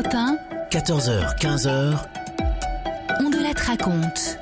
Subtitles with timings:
[0.00, 0.38] Europe 1,
[0.70, 1.98] 14h, 15h,
[3.20, 4.38] on de la raconte.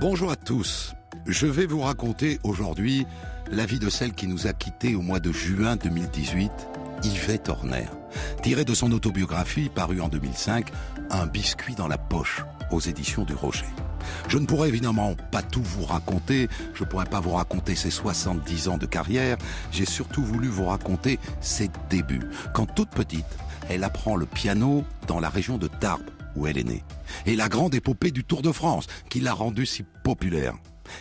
[0.00, 0.94] Bonjour à tous.
[1.26, 3.06] Je vais vous raconter aujourd'hui
[3.50, 6.50] la vie de celle qui nous a quittés au mois de juin 2018,
[7.02, 7.86] Yvette Horner.
[8.42, 10.70] Tirée de son autobiographie parue en 2005,
[11.10, 13.66] Un biscuit dans la poche aux éditions du Rocher.
[14.28, 18.68] Je ne pourrais évidemment pas tout vous raconter, je pourrais pas vous raconter ses 70
[18.68, 19.36] ans de carrière,
[19.70, 22.22] j'ai surtout voulu vous raconter ses débuts.
[22.52, 23.24] Quand toute petite,
[23.68, 26.84] elle apprend le piano dans la région de Tarbes, où elle est née.
[27.26, 30.54] Et la grande épopée du Tour de France, qui l'a rendue si populaire.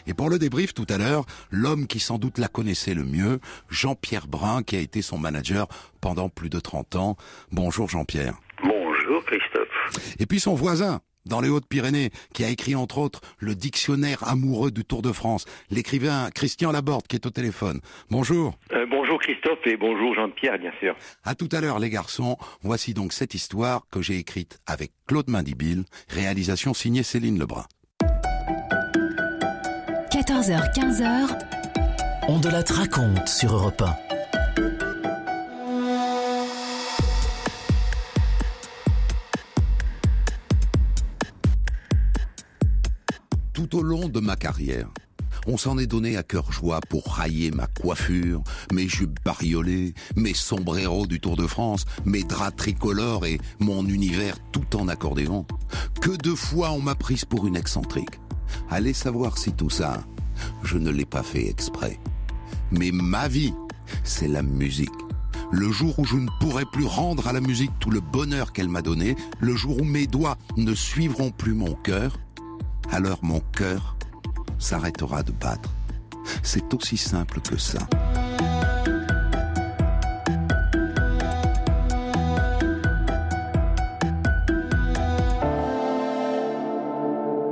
[0.08, 3.39] Et pour le débrief tout à l'heure, l'homme qui sans doute la connaissait le mieux,
[3.69, 5.67] Jean-Pierre Brun, qui a été son manager
[6.02, 7.17] pendant plus de 30 ans.
[7.52, 8.36] Bonjour Jean-Pierre.
[8.64, 10.14] Bonjour Christophe.
[10.19, 14.71] Et puis son voisin, dans les Hautes-Pyrénées, qui a écrit entre autres le dictionnaire amoureux
[14.71, 17.79] du Tour de France, l'écrivain Christian Laborde qui est au téléphone.
[18.09, 18.57] Bonjour.
[18.73, 20.95] Euh, bonjour Christophe et bonjour Jean-Pierre, bien sûr.
[21.23, 25.29] À tout à l'heure les garçons, voici donc cette histoire que j'ai écrite avec Claude
[25.29, 27.66] Mindibille, réalisation signée Céline Lebrun.
[30.11, 31.38] 14h, 15h,
[32.27, 34.12] on de la raconte sur Europe 1.
[43.54, 44.90] Tout au long de ma carrière,
[45.46, 50.34] on s'en est donné à cœur joie pour railler ma coiffure, mes jupes bariolées, mes
[50.34, 55.46] sombreros du Tour de France, mes draps tricolores et mon univers tout en accordéon.
[56.02, 58.19] Que de fois on m'a prise pour une excentrique.
[58.72, 60.03] Allez savoir si tout ça,
[60.63, 62.00] je ne l'ai pas fait exprès.
[62.72, 63.53] Mais ma vie,
[64.03, 64.90] c'est la musique.
[65.52, 68.69] Le jour où je ne pourrai plus rendre à la musique tout le bonheur qu'elle
[68.69, 72.18] m'a donné, le jour où mes doigts ne suivront plus mon cœur,
[72.91, 73.97] alors mon cœur
[74.59, 75.69] s'arrêtera de battre.
[76.41, 77.79] C'est aussi simple que ça.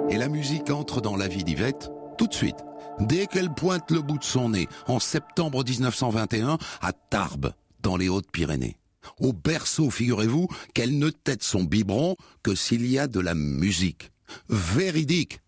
[0.10, 2.58] Et la musique entre dans la vie d'Yvette tout de suite,
[3.00, 8.10] dès qu'elle pointe le bout de son nez, en septembre 1921, à Tarbes, dans les
[8.10, 8.78] Hautes-Pyrénées.
[9.20, 14.11] Au berceau, figurez-vous, qu'elle ne tête son biberon que s'il y a de la musique.
[14.50, 15.40] Véridique.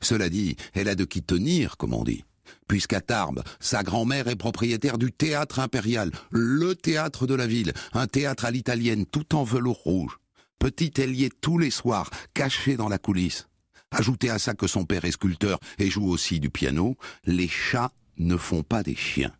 [0.00, 2.24] Cela dit, elle a de qui tenir, comme on dit.
[2.68, 8.06] Puisqu'à Tarbes, sa grand-mère est propriétaire du théâtre impérial, le théâtre de la ville, un
[8.06, 10.18] théâtre à l'italienne tout en velours rouge.
[10.58, 13.48] Petit ailier tous les soirs, caché dans la coulisse.
[13.90, 17.90] Ajoutez à ça que son père est sculpteur et joue aussi du piano, les chats
[18.18, 19.32] ne font pas des chiens.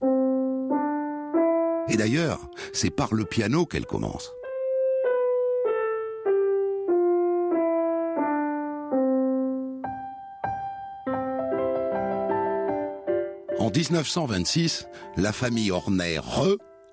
[1.88, 2.40] Et d'ailleurs,
[2.72, 4.30] c'est par le piano qu'elle commence.
[13.60, 14.86] En 1926,
[15.18, 16.22] la famille Horner,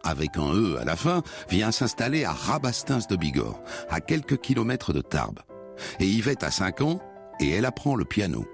[0.03, 4.91] avec un E à la fin, vient s'installer à Rabastins de Bigorre, à quelques kilomètres
[4.91, 5.39] de Tarbes.
[6.01, 6.99] Et Yvette a 5 ans,
[7.39, 8.45] et elle apprend le piano.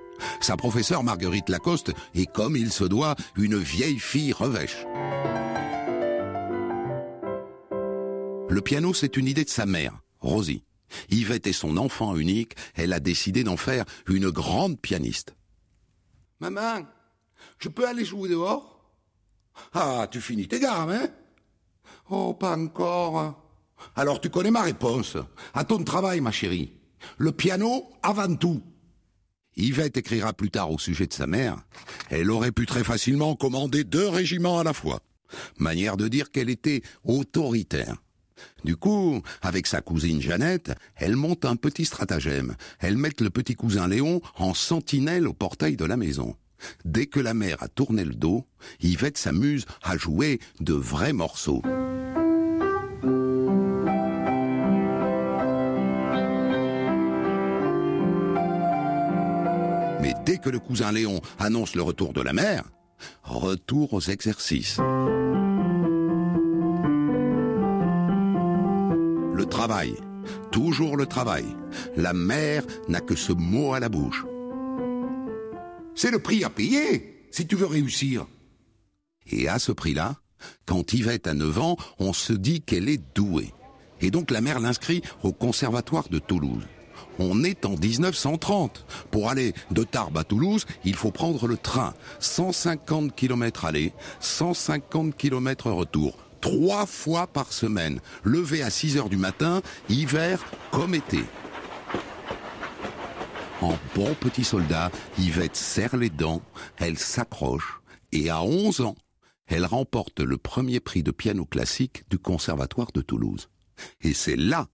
[0.41, 4.85] Sa professeure Marguerite Lacoste est, comme il se doit, une vieille fille revêche.
[8.47, 10.65] Le piano, c'est une idée de sa mère, Rosie.
[11.09, 15.35] Yvette est son enfant unique, elle a décidé d'en faire une grande pianiste.
[16.39, 16.83] Maman,
[17.59, 18.91] je peux aller jouer dehors?
[19.73, 21.07] Ah, tu finis tes gammes, hein?
[22.09, 23.39] Oh, pas encore.
[23.95, 25.17] Alors tu connais ma réponse.
[25.53, 26.73] À ton travail, ma chérie.
[27.17, 28.61] Le piano avant tout.
[29.55, 31.57] Yvette écrira plus tard au sujet de sa mère.
[32.09, 35.01] Elle aurait pu très facilement commander deux régiments à la fois.
[35.57, 37.95] Manière de dire qu'elle était autoritaire.
[38.63, 42.55] Du coup, avec sa cousine Jeannette, elle monte un petit stratagème.
[42.79, 46.35] Elle met le petit cousin Léon en sentinelle au portail de la maison.
[46.85, 48.45] Dès que la mère a tourné le dos,
[48.81, 51.61] Yvette s'amuse à jouer de vrais morceaux.
[60.01, 62.63] Mais dès que le cousin Léon annonce le retour de la mère,
[63.23, 64.79] retour aux exercices.
[69.33, 69.95] Le travail,
[70.51, 71.45] toujours le travail.
[71.95, 74.25] La mère n'a que ce mot à la bouche.
[75.95, 78.27] C'est le prix à payer si tu veux réussir.
[79.27, 80.15] Et à ce prix-là,
[80.65, 83.53] Quand Yvette a 9 ans, on se dit qu'elle est douée.
[84.01, 86.63] Et donc la mère l'inscrit au conservatoire de Toulouse.
[87.19, 88.85] On est en 1930.
[89.11, 91.93] Pour aller de Tarbes à Toulouse, il faut prendre le train.
[92.19, 96.17] 150 km aller, 150 km retour.
[96.41, 98.01] Trois fois par semaine.
[98.23, 101.19] Levé à 6 heures du matin, hiver comme été.
[103.63, 106.41] En bon petit soldat, Yvette serre les dents,
[106.75, 107.79] elle s'accroche,
[108.11, 108.95] et à 11 ans,
[109.47, 113.49] elle remporte le premier prix de piano classique du Conservatoire de Toulouse.
[114.01, 114.67] Et c'est là,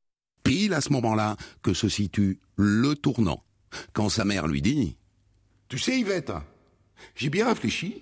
[0.43, 3.43] pile à ce moment-là, que se situe le tournant.
[3.93, 4.97] Quand sa mère lui dit
[5.67, 6.31] Tu sais, Yvette,
[7.13, 8.01] j'ai bien réfléchi.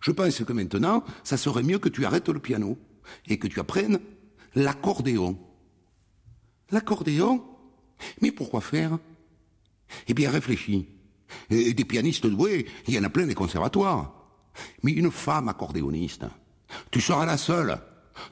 [0.00, 2.78] Je pense que maintenant, ça serait mieux que tu arrêtes le piano
[3.26, 3.98] et que tu apprennes
[4.54, 5.36] l'accordéon.
[6.70, 7.44] L'accordéon?
[8.22, 8.96] Mais pourquoi faire?
[10.08, 10.88] Eh bien, réfléchis.
[11.50, 14.12] Et des pianistes doués, il y en a plein des conservatoires.
[14.82, 16.24] Mais une femme accordéoniste,
[16.90, 17.80] tu seras la seule.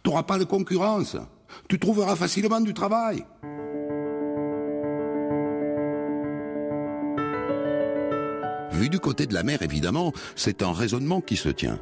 [0.03, 1.17] Tu n'auras pas de concurrence.
[1.69, 3.25] Tu trouveras facilement du travail.
[8.73, 11.79] Vu du côté de la mère, évidemment, c'est un raisonnement qui se tient.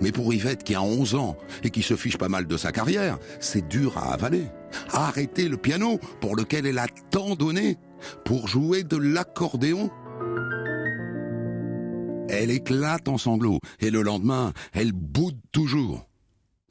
[0.00, 2.72] Mais pour Yvette qui a 11 ans et qui se fiche pas mal de sa
[2.72, 4.46] carrière, c'est dur à avaler.
[4.92, 7.78] Arrêter le piano pour lequel elle a tant donné
[8.24, 9.90] pour jouer de l'accordéon.
[12.28, 16.06] Elle éclate en sanglots et le lendemain, elle boude toujours.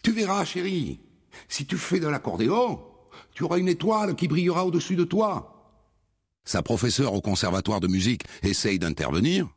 [0.03, 1.01] Tu verras, chérie,
[1.47, 2.79] si tu fais de l'accordéon,
[3.33, 5.55] tu auras une étoile qui brillera au-dessus de toi.
[6.45, 9.47] Sa professeure au conservatoire de musique essaye d'intervenir.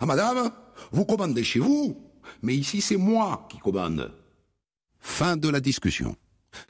[0.00, 0.50] Ah madame,
[0.92, 2.00] vous commandez chez vous,
[2.42, 4.12] mais ici c'est moi qui commande.
[5.00, 6.16] Fin de la discussion.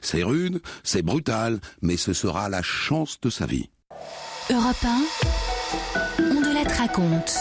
[0.01, 3.69] C'est rude, c'est brutal, mais ce sera la chance de sa vie.
[4.51, 5.03] Europe 1,
[6.21, 7.37] on de la raconte.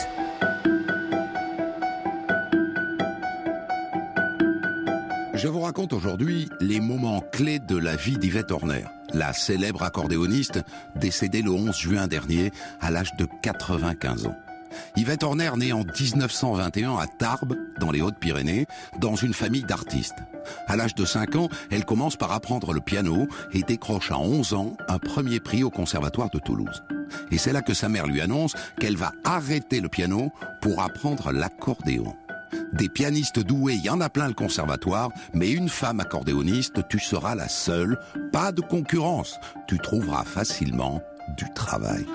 [5.32, 8.84] Je vous raconte aujourd'hui les moments clés de la vie d'Yvette Horner,
[9.14, 10.60] la célèbre accordéoniste
[10.96, 12.52] décédée le 11 juin dernier
[12.82, 14.37] à l'âge de 95 ans.
[14.97, 18.67] Yvette Horner née en 1921 à Tarbes, dans les Hautes-Pyrénées,
[18.99, 20.19] dans une famille d'artistes.
[20.67, 24.55] À l'âge de 5 ans, elle commence par apprendre le piano et décroche à 11
[24.55, 26.82] ans un premier prix au Conservatoire de Toulouse.
[27.31, 31.32] Et c'est là que sa mère lui annonce qu'elle va arrêter le piano pour apprendre
[31.32, 32.15] l'accordéon.
[32.73, 36.99] Des pianistes doués, il y en a plein le conservatoire, mais une femme accordéoniste, tu
[36.99, 37.99] seras la seule.
[38.32, 39.38] Pas de concurrence.
[39.67, 41.03] Tu trouveras facilement
[41.37, 42.06] du travail.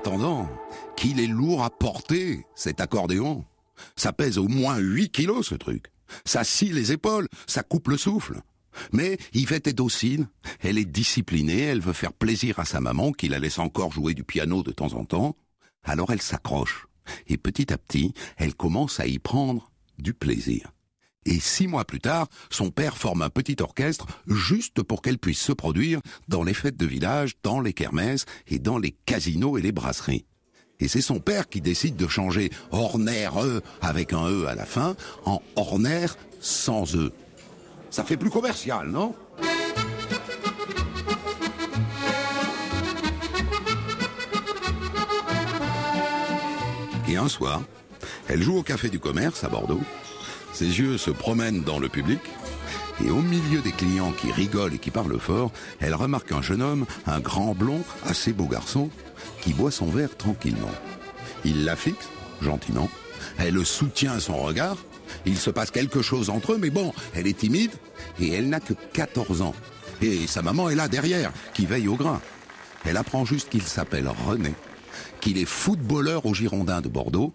[0.00, 0.48] Attendant,
[0.96, 3.44] qu'il est lourd à porter, cet accordéon.
[3.96, 5.92] Ça pèse au moins 8 kilos, ce truc.
[6.24, 8.40] Ça scie les épaules, ça coupe le souffle.
[8.92, 10.26] Mais Yvette est docile,
[10.60, 14.14] elle est disciplinée, elle veut faire plaisir à sa maman qui la laisse encore jouer
[14.14, 15.36] du piano de temps en temps.
[15.84, 16.86] Alors elle s'accroche.
[17.26, 20.72] Et petit à petit, elle commence à y prendre du plaisir.
[21.26, 25.40] Et six mois plus tard, son père forme un petit orchestre juste pour qu'elle puisse
[25.40, 29.62] se produire dans les fêtes de village, dans les kermesses et dans les casinos et
[29.62, 30.24] les brasseries.
[30.80, 34.64] Et c'est son père qui décide de changer Horner E avec un E à la
[34.64, 34.96] fin
[35.26, 36.06] en Horner
[36.40, 37.12] sans E.
[37.90, 39.14] Ça fait plus commercial, non?
[47.08, 47.60] Et un soir,
[48.28, 49.82] elle joue au Café du Commerce à Bordeaux.
[50.60, 52.20] Ses yeux se promènent dans le public.
[53.02, 56.60] Et au milieu des clients qui rigolent et qui parlent fort, elle remarque un jeune
[56.60, 58.90] homme, un grand blond, assez beau garçon,
[59.40, 60.70] qui boit son verre tranquillement.
[61.46, 62.10] Il la fixe,
[62.42, 62.90] gentiment.
[63.38, 64.76] Elle soutient son regard.
[65.24, 67.72] Il se passe quelque chose entre eux, mais bon, elle est timide
[68.20, 69.54] et elle n'a que 14 ans.
[70.02, 72.20] Et sa maman est là derrière, qui veille au grain.
[72.84, 74.52] Elle apprend juste qu'il s'appelle René,
[75.22, 77.32] qu'il est footballeur au Girondin de Bordeaux,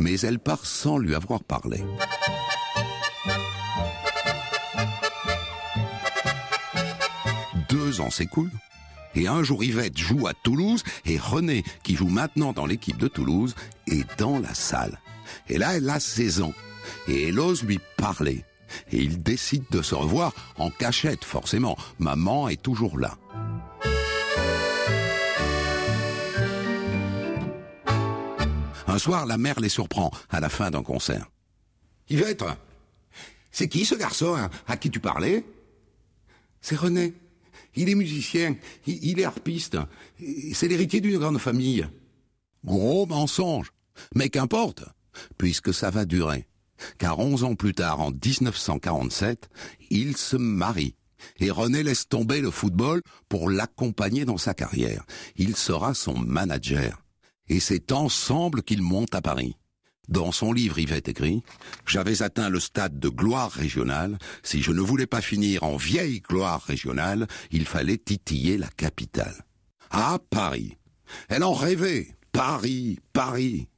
[0.00, 1.84] mais elle part sans lui avoir parlé.
[7.98, 8.52] Deux ans s'écoulent,
[9.16, 13.08] et un jour Yvette joue à Toulouse, et René, qui joue maintenant dans l'équipe de
[13.08, 13.56] Toulouse,
[13.88, 15.00] est dans la salle.
[15.48, 16.52] Et là, elle a 16 ans,
[17.08, 18.44] et elle ose lui parler.
[18.92, 21.76] Et ils décident de se revoir en cachette, forcément.
[21.98, 23.18] Maman est toujours là.
[28.86, 31.28] Un soir, la mère les surprend à la fin d'un concert.
[32.08, 32.44] Yvette,
[33.50, 35.44] c'est qui ce garçon hein, à qui tu parlais?
[36.60, 37.12] C'est René.
[37.74, 38.56] Il est musicien,
[38.86, 39.78] il, est harpiste.
[40.52, 41.86] C'est l'héritier d'une grande famille.
[42.64, 43.72] Gros mensonge.
[44.14, 44.84] Mais qu'importe,
[45.36, 46.46] puisque ça va durer.
[46.98, 49.48] Car onze ans plus tard, en 1947,
[49.90, 50.94] il se marie
[51.40, 55.04] Et René laisse tomber le football pour l'accompagner dans sa carrière.
[55.36, 57.02] Il sera son manager.
[57.48, 59.56] Et c'est ensemble qu'ils montent à Paris.
[60.08, 61.42] Dans son livre, Yvette écrit
[61.86, 64.18] J'avais atteint le stade de gloire régionale.
[64.42, 69.44] Si je ne voulais pas finir en vieille gloire régionale, il fallait titiller la capitale.
[69.90, 70.76] À Paris.
[71.28, 72.16] Elle en rêvait.
[72.32, 73.68] Paris, Paris.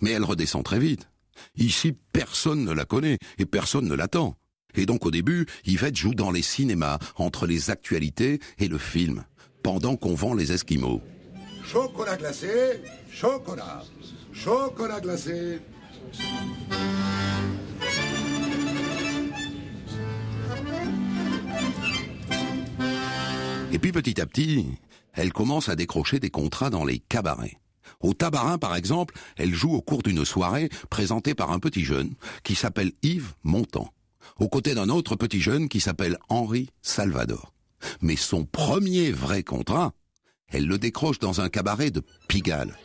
[0.00, 1.08] Mais elle redescend très vite.
[1.56, 4.36] Ici, personne ne la connaît et personne ne l'attend.
[4.74, 9.24] Et donc au début, Yvette joue dans les cinémas, entre les actualités et le film,
[9.62, 11.00] pendant qu'on vend les Esquimaux.
[11.64, 13.82] Chocolat glacé, chocolat,
[14.32, 15.60] chocolat glacé.
[23.72, 24.66] Et puis petit à petit,
[25.12, 27.58] elle commence à décrocher des contrats dans les cabarets.
[28.00, 32.14] Au Tabarin, par exemple, elle joue au cours d'une soirée présentée par un petit jeune
[32.42, 33.92] qui s'appelle Yves Montand,
[34.38, 37.52] aux côtés d'un autre petit jeune qui s'appelle Henri Salvador.
[38.00, 39.92] Mais son premier vrai contrat,
[40.48, 42.76] elle le décroche dans un cabaret de Pigalle.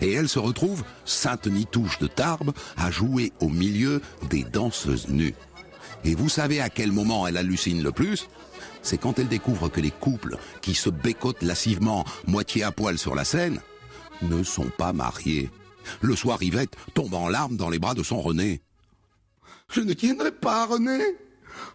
[0.00, 5.34] Et elle se retrouve, Sainte-Nitouche de Tarbes, à jouer au milieu des danseuses nues.
[6.04, 8.28] Et vous savez à quel moment elle hallucine le plus?
[8.82, 13.14] C'est quand elle découvre que les couples qui se bécotent lascivement, moitié à poil sur
[13.14, 13.60] la scène,
[14.22, 15.50] ne sont pas mariés.
[16.00, 18.62] Le soir, Yvette tombe en larmes dans les bras de son René.
[19.70, 21.00] Je ne tiendrai pas, René.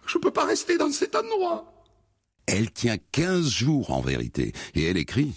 [0.06, 1.75] Je ne peux pas rester dans cet endroit.
[2.46, 5.34] Elle tient quinze jours en vérité, et elle écrit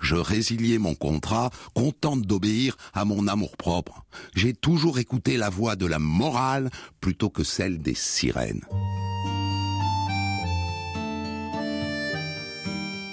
[0.00, 4.04] Je résiliais mon contrat, contente d'obéir à mon amour-propre.
[4.34, 8.64] J'ai toujours écouté la voix de la morale plutôt que celle des sirènes.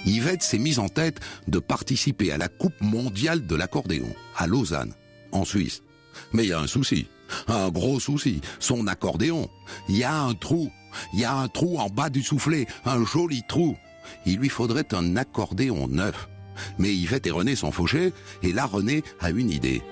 [0.06, 4.94] Yvette s'est mise en tête de participer à la Coupe mondiale de l'accordéon, à Lausanne,
[5.32, 5.82] en Suisse.
[6.32, 7.06] Mais il y a un souci,
[7.48, 9.48] un gros souci, son accordéon.
[9.88, 10.70] Il y a un trou,
[11.12, 13.76] il y a un trou en bas du soufflet, un joli trou.
[14.24, 16.28] Il lui faudrait un accordéon neuf.
[16.78, 18.12] Mais Yvette et René sont fauchés,
[18.42, 19.82] et là René a une idée.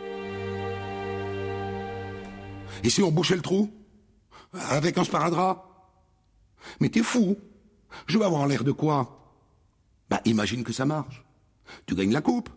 [2.82, 3.70] Et si on bouchait le trou
[4.70, 5.64] Avec un sparadrap?
[6.80, 7.36] Mais t'es fou
[8.06, 9.20] Je vais avoir l'air de quoi?
[10.10, 11.24] Bah imagine que ça marche.
[11.86, 12.50] Tu gagnes la coupe.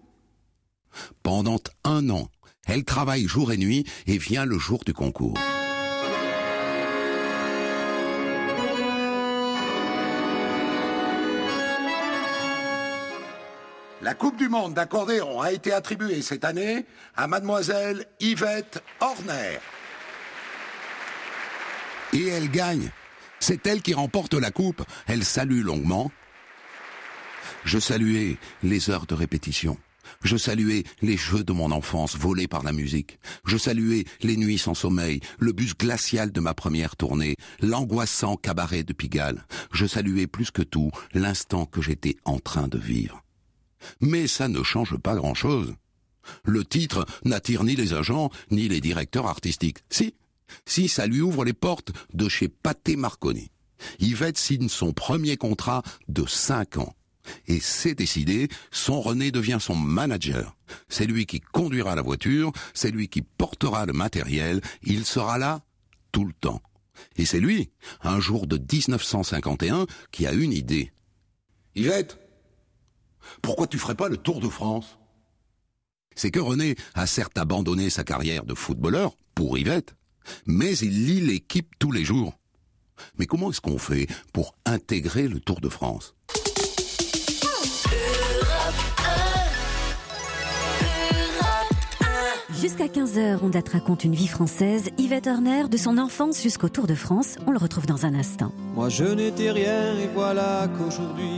[1.24, 2.30] Pendant un an,
[2.66, 5.38] elle travaille jour et nuit et vient le jour du concours.
[14.08, 16.86] La Coupe du Monde d'accordéon a été attribuée cette année
[17.18, 19.60] à mademoiselle Yvette Horner.
[22.14, 22.90] Et elle gagne.
[23.42, 24.82] C'est elle qui remporte la coupe.
[25.08, 26.10] Elle salue longuement.
[27.66, 29.78] Je saluais les heures de répétition.
[30.24, 33.20] Je saluais les jeux de mon enfance volés par la musique.
[33.44, 38.84] Je saluais les nuits sans sommeil, le bus glacial de ma première tournée, l'angoissant cabaret
[38.84, 39.46] de Pigalle.
[39.74, 43.22] Je saluais plus que tout l'instant que j'étais en train de vivre.
[44.02, 45.76] Mais ça ne change pas grand-chose.
[46.44, 49.80] Le titre n'attire ni les agents, ni les directeurs artistiques.
[49.90, 50.14] Si,
[50.66, 53.52] si ça lui ouvre les portes de chez Pathé Marconi.
[54.00, 56.94] Yvette signe son premier contrat de cinq ans.
[57.48, 60.56] Et c'est décidé, son René devient son manager.
[60.88, 65.62] C'est lui qui conduira la voiture, c'est lui qui portera le matériel, il sera là
[66.12, 66.62] tout le temps.
[67.18, 67.70] Et c'est lui,
[68.02, 70.92] un jour de 1951, qui a une idée.
[71.76, 72.18] Yvette,
[73.42, 74.98] pourquoi tu ferais pas le Tour de France?
[76.16, 79.96] C'est que René a certes abandonné sa carrière de footballeur pour Yvette,
[80.46, 82.34] mais il lit l'équipe tous les jours.
[83.20, 86.16] Mais comment est-ce qu'on fait pour intégrer le Tour de France?
[92.60, 94.90] Jusqu'à 15h, on date raconte une vie française.
[94.98, 98.52] Yvette Horner, de son enfance jusqu'au Tour de France, on le retrouve dans un instant.
[98.74, 101.38] Moi je n'étais rien et voilà qu'aujourd'hui,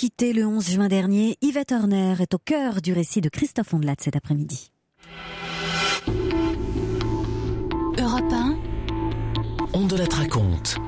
[0.00, 1.36] quittait le 11 juin dernier.
[1.42, 4.70] Yvette Horner est au cœur du récit de Christophe Ondelat cet après-midi.
[7.98, 8.56] Europe 1,
[9.74, 10.78] On de la raconte.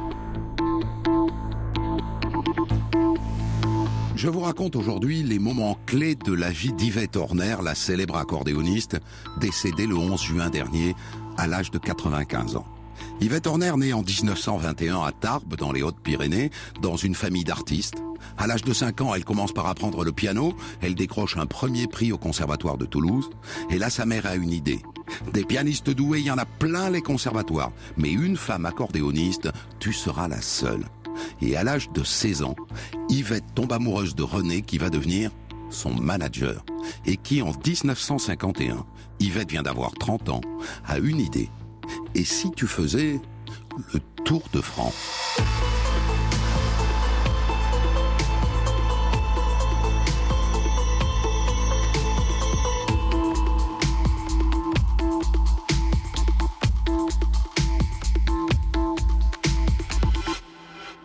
[4.16, 8.98] Je vous raconte aujourd'hui les moments clés de la vie d'Yvette Horner, la célèbre accordéoniste,
[9.38, 10.94] décédée le 11 juin dernier
[11.36, 12.71] à l'âge de 95 ans.
[13.22, 16.50] Yvette Horner née en 1921 à Tarbes, dans les Hautes-Pyrénées,
[16.80, 18.02] dans une famille d'artistes.
[18.36, 21.86] À l'âge de 5 ans, elle commence par apprendre le piano, elle décroche un premier
[21.86, 23.30] prix au Conservatoire de Toulouse,
[23.70, 24.82] et là sa mère a une idée.
[25.32, 29.92] Des pianistes doués, il y en a plein les conservatoires, mais une femme accordéoniste, tu
[29.92, 30.84] seras la seule.
[31.40, 32.56] Et à l'âge de 16 ans,
[33.08, 35.30] Yvette tombe amoureuse de René qui va devenir
[35.70, 36.64] son manager
[37.06, 38.84] et qui en 1951,
[39.20, 40.40] Yvette vient d'avoir 30 ans,
[40.84, 41.50] a une idée.
[42.14, 43.20] Et si tu faisais
[43.92, 44.94] le Tour de France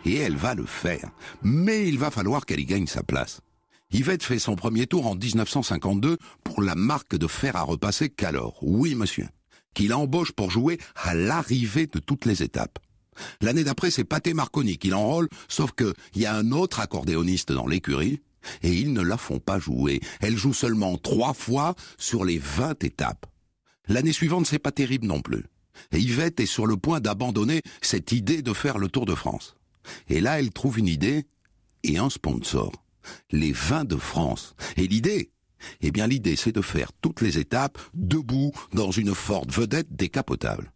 [0.04, 1.10] Et elle va le faire.
[1.42, 3.40] Mais il va falloir qu'elle y gagne sa place.
[3.90, 8.58] Yvette fait son premier tour en 1952 pour la marque de fer à repasser Calor.
[8.62, 9.26] Oui, monsieur.
[9.78, 12.80] Qui l'embauche pour jouer à l'arrivée de toutes les étapes.
[13.40, 17.52] L'année d'après, c'est Paté Marconi qui l'enrôle, sauf que il y a un autre accordéoniste
[17.52, 18.20] dans l'écurie,
[18.64, 20.00] et ils ne la font pas jouer.
[20.18, 23.26] Elle joue seulement trois fois sur les 20 étapes.
[23.86, 25.44] L'année suivante, c'est pas terrible non plus.
[25.92, 29.54] Et Yvette est sur le point d'abandonner cette idée de faire le Tour de France.
[30.08, 31.24] Et là, elle trouve une idée
[31.84, 32.72] et un sponsor.
[33.30, 34.56] Les vins de France.
[34.76, 35.30] Et l'idée
[35.80, 40.72] Eh bien, l'idée, c'est de faire toutes les étapes debout dans une Ford vedette décapotable.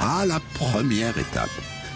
[0.00, 1.50] À la première étape,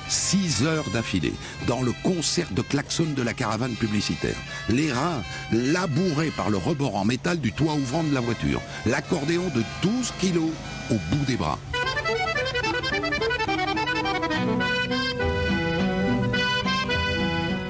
[0.09, 1.35] six heures d'affilée,
[1.67, 4.37] dans le concert de klaxon de la caravane publicitaire.
[4.69, 8.61] Les reins labourés par le rebord en métal du toit ouvrant de la voiture.
[8.87, 10.51] L'accordéon de 12 kilos
[10.91, 11.59] au bout des bras.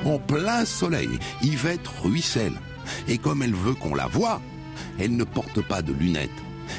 [0.08, 2.58] En plein soleil, Yvette ruisselle.
[3.08, 4.40] Et comme elle veut qu'on la voie,
[4.98, 6.30] elle ne porte pas de lunettes.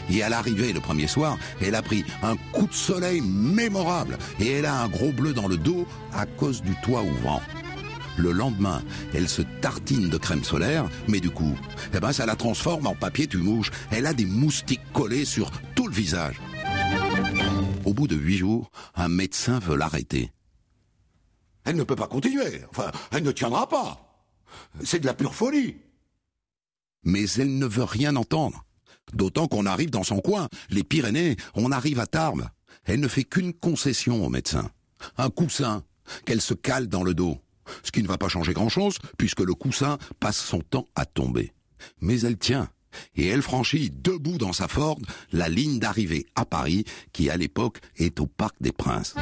[0.10, 4.50] Et à l'arrivée le premier soir, elle a pris un coup de soleil mémorable et
[4.54, 7.42] elle a un gros bleu dans le dos à cause du toit ouvrant.
[8.18, 8.82] Le lendemain,
[9.14, 11.56] elle se tartine de crème solaire, mais du coup,
[11.94, 13.70] eh ben ça la transforme en papier tu mouches.
[13.92, 16.42] Elle a des moustiques collés sur tout le visage.
[17.86, 20.32] Au bout de huit jours, un médecin veut l'arrêter.
[21.66, 22.62] Elle ne peut pas continuer.
[22.70, 24.26] Enfin, elle ne tiendra pas.
[24.84, 25.78] C'est de la pure folie.
[27.04, 28.66] Mais elle ne veut rien entendre.
[29.14, 32.48] D'autant qu'on arrive dans son coin, les Pyrénées, on arrive à Tarbes.
[32.86, 34.70] Elle ne fait qu'une concession au médecin.
[35.18, 35.84] Un coussin
[36.26, 37.38] qu'elle se cale dans le dos.
[37.84, 41.54] Ce qui ne va pas changer grand-chose, puisque le coussin passe son temps à tomber.
[42.02, 42.70] Mais elle tient.
[43.16, 44.98] Et elle franchit debout dans sa Ford
[45.32, 49.16] la ligne d'arrivée à Paris, qui à l'époque est au Parc des Princes.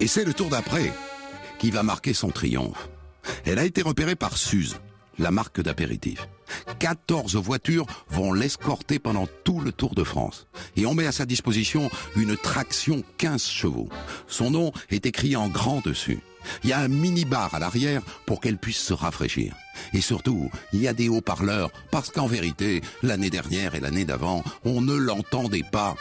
[0.00, 0.92] Et c'est le tour d'après
[1.58, 2.88] qui va marquer son triomphe.
[3.44, 4.80] Elle a été repérée par Suze,
[5.18, 6.26] la marque d'apéritif.
[6.78, 10.46] 14 voitures vont l'escorter pendant tout le Tour de France.
[10.76, 13.90] Et on met à sa disposition une traction 15 chevaux.
[14.26, 16.20] Son nom est écrit en grand dessus.
[16.64, 19.54] Il y a un mini-bar à l'arrière pour qu'elle puisse se rafraîchir.
[19.92, 24.42] Et surtout, il y a des haut-parleurs parce qu'en vérité, l'année dernière et l'année d'avant,
[24.64, 25.94] on ne l'entendait pas.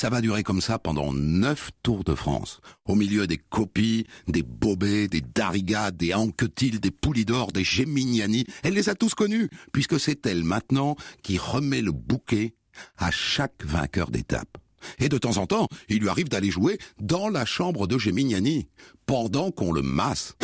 [0.00, 2.62] Ça va durer comme ça pendant neuf Tours de France.
[2.86, 8.46] Au milieu des copies, des Bobet, des Dariga, des Anquetil, des Poulidor, des Gemignani.
[8.62, 12.54] Elle les a tous connus, puisque c'est elle maintenant qui remet le bouquet
[12.96, 14.56] à chaque vainqueur d'étape.
[15.00, 18.68] Et de temps en temps, il lui arrive d'aller jouer dans la chambre de Gemignani,
[19.04, 20.34] pendant qu'on le masse.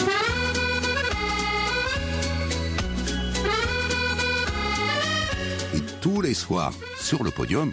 [5.75, 7.73] Et tous les soirs, sur le podium,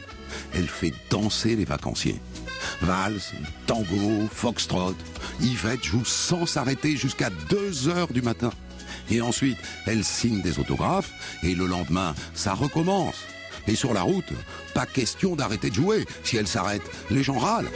[0.54, 2.22] elle fait danser les vacanciers.
[2.82, 3.34] Valse,
[3.66, 4.96] tango, foxtrot,
[5.42, 8.52] Yvette joue sans s'arrêter jusqu'à 2 heures du matin.
[9.10, 11.12] Et ensuite, elle signe des autographes,
[11.44, 13.26] et le lendemain, ça recommence.
[13.68, 14.32] Et sur la route,
[14.74, 16.06] pas question d'arrêter de jouer.
[16.24, 17.72] Si elle s'arrête, les gens râlent.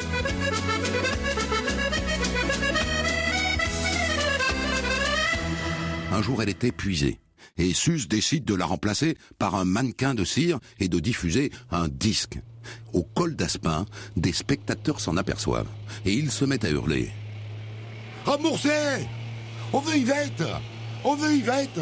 [6.11, 7.19] Un jour, elle est épuisée.
[7.57, 11.87] Et Suze décide de la remplacer par un mannequin de cire et de diffuser un
[11.87, 12.39] disque.
[12.93, 15.69] Au col d'Aspin, des spectateurs s'en aperçoivent.
[16.05, 17.11] Et ils se mettent à hurler.
[18.25, 19.07] Remboursé
[19.73, 20.43] On veut Yvette
[21.03, 21.79] On veut Yvette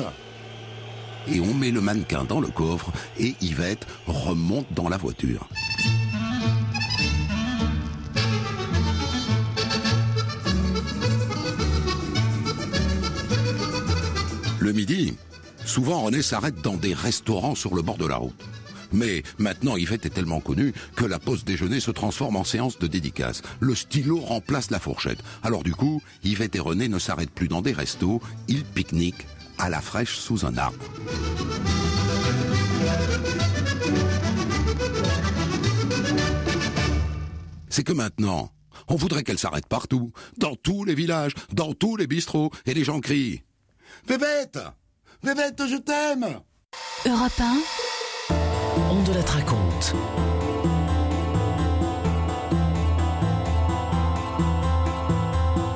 [1.28, 5.50] Et on met le mannequin dans le coffre et Yvette remonte dans la voiture.
[14.66, 15.14] Le midi,
[15.64, 18.45] souvent René s'arrête dans des restaurants sur le bord de la route.
[18.96, 22.88] Mais maintenant, Yvette est tellement connue que la pause déjeuner se transforme en séance de
[22.88, 23.42] dédicace.
[23.60, 25.20] Le stylo remplace la fourchette.
[25.44, 29.28] Alors du coup, Yvette et René ne s'arrêtent plus dans des restos, ils pique-niquent
[29.58, 30.86] à la fraîche sous un arbre.
[37.70, 38.50] C'est que maintenant,
[38.88, 42.86] on voudrait qu'elle s'arrête partout, dans tous les villages, dans tous les bistrots, et les
[42.86, 43.44] gens crient
[44.08, 44.60] Vévette
[45.22, 46.40] Vévette, je t'aime
[47.06, 47.58] Europe 1,
[49.06, 49.96] On de la raconte.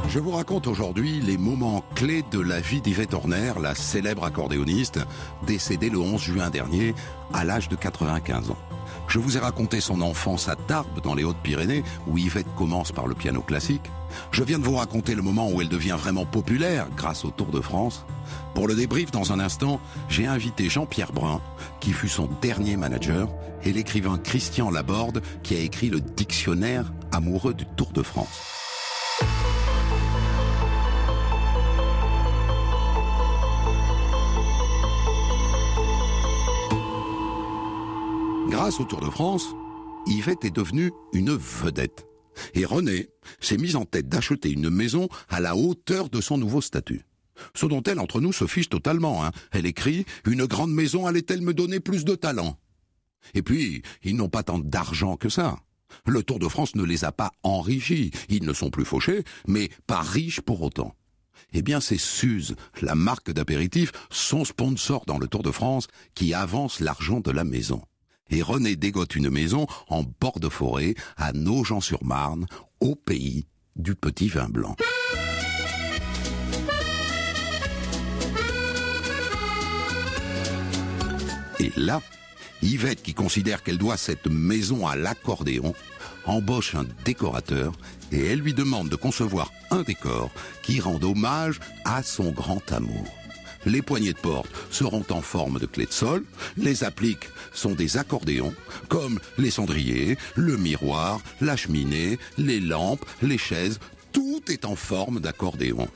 [0.07, 4.99] Je vous raconte aujourd'hui les moments clés de la vie d'Yvette Horner, la célèbre accordéoniste,
[5.45, 6.95] décédée le 11 juin dernier
[7.33, 8.68] à l'âge de 95 ans.
[9.09, 13.07] Je vous ai raconté son enfance à Tarbes, dans les Hautes-Pyrénées, où Yvette commence par
[13.07, 13.89] le piano classique.
[14.31, 17.47] Je viens de vous raconter le moment où elle devient vraiment populaire grâce au Tour
[17.47, 18.05] de France.
[18.53, 21.41] Pour le débrief dans un instant, j'ai invité Jean-Pierre Brun,
[21.79, 23.29] qui fut son dernier manager,
[23.63, 28.58] et l'écrivain Christian Laborde, qui a écrit le dictionnaire amoureux du Tour de France.
[38.59, 39.55] Grâce au Tour de France,
[40.05, 42.05] Yvette est devenue une vedette.
[42.53, 43.07] Et René
[43.39, 47.05] s'est mise en tête d'acheter une maison à la hauteur de son nouveau statut.
[47.55, 49.23] Ce dont elle, entre nous, se fiche totalement.
[49.23, 49.31] hein.
[49.53, 52.59] Elle écrit «Une grande maison allait-elle me donner plus de talent?»
[53.33, 55.55] Et puis, ils n'ont pas tant d'argent que ça.
[56.05, 58.11] Le Tour de France ne les a pas enrichis.
[58.27, 60.95] Ils ne sont plus fauchés, mais pas riches pour autant.
[61.53, 66.33] Eh bien, c'est Suze, la marque d'apéritif, son sponsor dans le Tour de France, qui
[66.33, 67.81] avance l'argent de la maison.
[68.29, 72.45] Et René dégote une maison en bord de forêt, à Nogent-sur-Marne,
[72.79, 74.75] au pays du petit vin blanc.
[81.59, 82.01] Et là,
[82.61, 85.73] Yvette, qui considère qu'elle doit cette maison à l'accordéon,
[86.25, 87.73] embauche un décorateur
[88.11, 93.18] et elle lui demande de concevoir un décor qui rende hommage à son grand amour.
[93.69, 96.23] Les poignées de porte seront en forme de clé de sol,
[96.57, 98.55] les appliques sont des accordéons,
[98.87, 103.79] comme les cendriers, le miroir, la cheminée, les lampes, les chaises,
[104.11, 105.87] tout est en forme d'accordéon.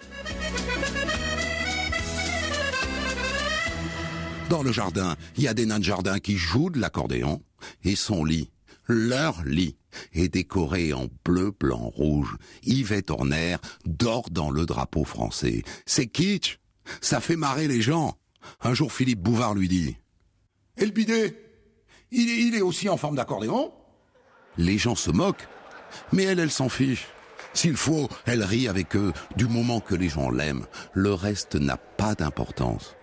[4.51, 7.41] Dans le jardin, il y a des nains de jardin qui jouent de l'accordéon,
[7.83, 8.51] et son lit,
[8.87, 9.77] leur lit,
[10.13, 12.37] est décoré en bleu, blanc, rouge.
[12.63, 13.55] Yvette Horner
[13.85, 15.63] dort dans le drapeau français.
[15.87, 16.59] C'est kitsch,
[17.01, 18.17] ça fait marrer les gens.
[18.61, 19.97] Un jour, Philippe Bouvard lui dit
[20.77, 21.39] Et le bidet
[22.15, 23.71] il est, il est aussi en forme d'accordéon
[24.57, 25.47] Les gens se moquent,
[26.11, 27.07] mais elle, elle s'en fiche.
[27.55, 30.65] S'il faut, elle rit avec eux du moment que les gens l'aiment.
[30.93, 32.95] Le reste n'a pas d'importance.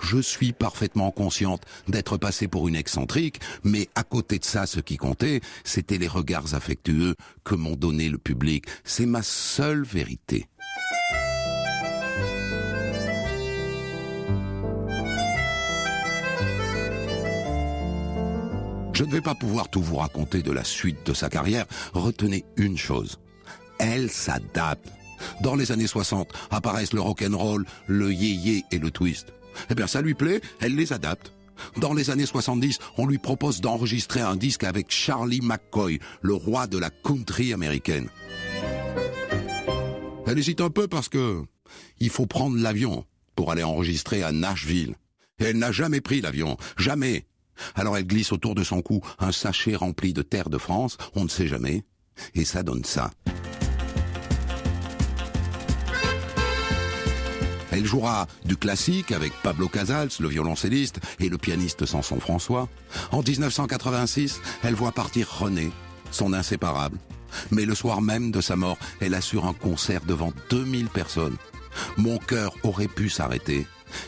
[0.00, 4.80] Je suis parfaitement consciente d'être passée pour une excentrique, mais à côté de ça, ce
[4.80, 8.66] qui comptait, c'était les regards affectueux que m'ont donné le public.
[8.84, 10.46] C'est ma seule vérité.
[18.98, 21.66] Je ne vais pas pouvoir tout vous raconter de la suite de sa carrière.
[21.92, 23.20] Retenez une chose.
[23.78, 24.88] Elle s'adapte.
[25.40, 29.32] Dans les années 60 apparaissent le rock'n'roll, le yé-yé et le twist.
[29.70, 31.32] Eh bien, ça lui plaît, elle les adapte.
[31.76, 36.66] Dans les années 70, on lui propose d'enregistrer un disque avec Charlie McCoy, le roi
[36.66, 38.08] de la country américaine.
[40.26, 41.44] Elle hésite un peu parce que
[42.00, 43.04] il faut prendre l'avion
[43.36, 44.96] pour aller enregistrer à Nashville.
[45.38, 47.28] Et elle n'a jamais pris l'avion, jamais.
[47.74, 51.24] Alors elle glisse autour de son cou un sachet rempli de terre de France, on
[51.24, 51.84] ne sait jamais,
[52.34, 53.10] et ça donne ça.
[57.70, 62.68] Elle jouera du classique avec Pablo Casals, le violoncelliste, et le pianiste Samson François.
[63.12, 65.70] En 1986, elle voit partir René,
[66.10, 66.98] son inséparable.
[67.50, 71.36] Mais le soir même de sa mort, elle assure un concert devant 2000 personnes.
[71.96, 73.66] Mon cœur aurait pu s'arrêter,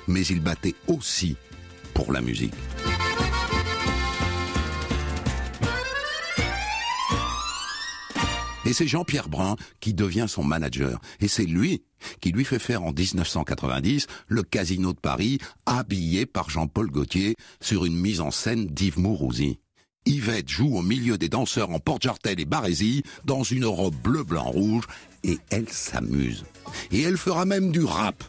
[0.08, 1.36] mais il battait aussi
[1.94, 2.54] pour la musique.
[8.66, 11.00] Et c'est Jean-Pierre Brun qui devient son manager.
[11.20, 11.82] Et c'est lui
[12.20, 17.84] qui lui fait faire en 1990 le Casino de Paris, habillé par Jean-Paul Gaultier sur
[17.84, 19.58] une mise en scène d'Yves Mourouzi.
[20.06, 24.84] Yvette joue au milieu des danseurs en porte-jartel et barésie, dans une robe bleu-blanc-rouge,
[25.24, 26.44] et elle s'amuse.
[26.90, 28.24] Et elle fera même du rap.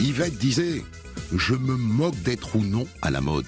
[0.00, 0.82] Yvette disait
[1.36, 3.46] Je me moque d'être ou non à la mode.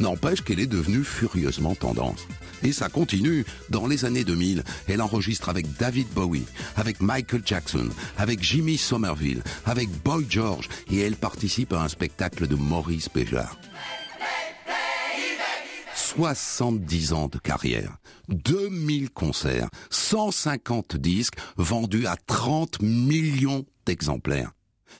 [0.00, 2.26] N'empêche qu'elle est devenue furieusement tendance.
[2.64, 3.44] Et ça continue.
[3.70, 9.42] Dans les années 2000, elle enregistre avec David Bowie, avec Michael Jackson, avec Jimmy Somerville,
[9.66, 13.56] avec Boy George, et elle participe à un spectacle de Maurice Béjart.
[15.94, 17.96] 70 ans de carrière,
[18.28, 24.50] 2000 concerts, 150 disques vendus à 30 millions d'exemplaires.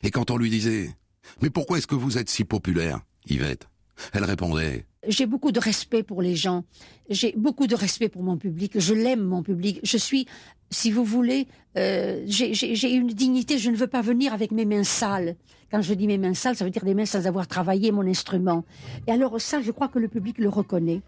[0.03, 0.95] Et quand on lui disait
[1.41, 3.69] Mais pourquoi est-ce que vous êtes si populaire, Yvette?
[4.13, 6.65] Elle répondait j'ai beaucoup de respect pour les gens.
[7.11, 8.79] J'ai beaucoup de respect pour mon public.
[8.79, 9.81] Je l'aime, mon public.
[9.83, 10.27] Je suis,
[10.71, 13.59] si vous voulez, euh, j'ai une dignité.
[13.59, 15.35] Je ne veux pas venir avec mes mains sales.
[15.73, 18.07] Quand je dis mes mains sales, ça veut dire des mains sans avoir travaillé mon
[18.07, 18.65] instrument.
[19.09, 21.01] Et alors ça, je crois que le public le reconnaît.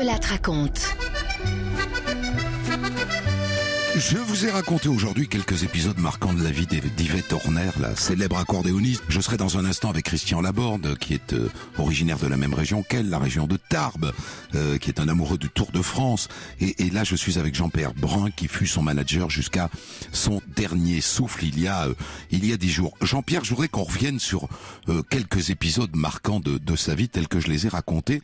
[0.00, 0.80] On de la raconte.
[4.00, 8.38] Je vous ai raconté aujourd'hui quelques épisodes marquants de la vie d'Yvette Horner, la célèbre
[8.38, 9.02] accordéoniste.
[9.08, 12.54] Je serai dans un instant avec Christian Laborde, qui est euh, originaire de la même
[12.54, 14.14] région qu'elle, la région de Tarbes,
[14.54, 16.28] euh, qui est un amoureux du Tour de France.
[16.60, 19.68] Et, là, je suis avec Jean-Pierre Brun, qui fut son manager jusqu'à
[20.12, 21.94] son dernier souffle il y a euh,
[22.30, 22.96] il y a dix jours.
[23.02, 24.48] Jean-Pierre, je voudrais qu'on revienne sur
[25.10, 28.22] quelques épisodes marquants de, de, sa vie tels que je les ai racontés.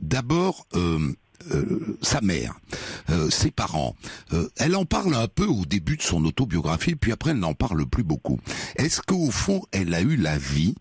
[0.00, 0.66] D'abord.
[0.74, 1.14] Euh,
[2.02, 2.54] sa mère,
[3.10, 3.96] euh, ses parents.
[4.32, 7.54] Euh, elle en parle un peu au début de son autobiographie, puis après elle n'en
[7.54, 8.38] parle plus beaucoup.
[8.76, 10.74] Est-ce qu'au fond elle a eu la vie,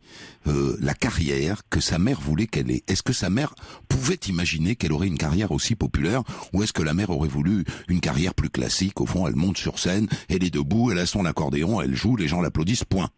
[0.45, 2.83] la carrière que sa mère voulait qu'elle ait?
[2.87, 3.55] Est-ce que sa mère
[3.87, 7.63] pouvait imaginer qu'elle aurait une carrière aussi populaire, ou est-ce que la mère aurait voulu
[7.87, 8.99] une carrière plus classique?
[8.99, 12.15] Au fond, elle monte sur scène, elle est debout, elle a son accordéon, elle joue,
[12.15, 13.09] les gens l'applaudissent, point.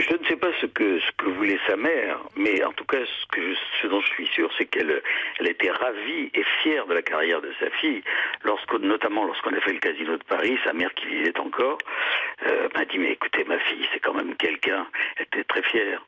[0.00, 2.98] Je ne sais pas ce que ce que voulait sa mère, mais en tout cas
[2.98, 5.02] ce que ce dont je suis sûr, c'est qu'elle
[5.38, 8.02] elle était ravie et fière de la carrière de sa fille.
[8.44, 11.78] Lorsque, notamment lorsqu'on a fait le Casino de Paris, sa mère qui vivait encore
[12.46, 14.86] euh, m'a dit mais écoutez ma fille, c'est quand même quelqu'un.
[15.16, 16.04] Elle était très fière.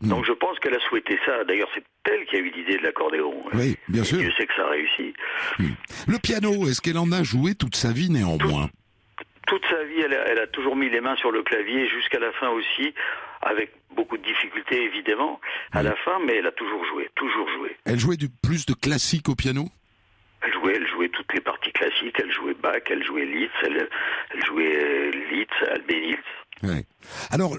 [0.00, 0.08] Mm.
[0.08, 1.44] Donc je pense qu'elle a souhaité ça.
[1.44, 3.34] D'ailleurs, c'est elle qui a eu l'idée de l'accordéon.
[3.52, 4.18] Oui, bien et sûr.
[4.18, 5.14] Dieu sait que ça a réussi.
[5.58, 5.64] Mm.
[6.08, 8.70] Le piano, est-ce qu'elle en a joué toute sa vie néanmoins?
[9.46, 12.18] Toute sa vie, elle a, elle a, toujours mis les mains sur le clavier, jusqu'à
[12.18, 12.94] la fin aussi,
[13.44, 15.40] avec beaucoup de difficultés évidemment,
[15.72, 17.76] à la fin, mais elle a toujours joué, toujours joué.
[17.84, 19.66] Elle jouait du plus de classique au piano?
[20.42, 23.88] Elle jouait, elle jouait toutes les parties classiques, elle jouait Bach, elle jouait Liszt, elle,
[24.30, 26.18] elle jouait Liszt, Albénitz.
[26.64, 26.86] Ouais.
[27.30, 27.56] Alors